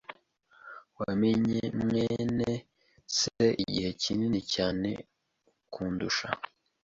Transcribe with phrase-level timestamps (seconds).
[0.99, 2.49] Wamenye mwene
[3.17, 4.89] se igihe kinini cyane
[5.73, 6.27] kundusha.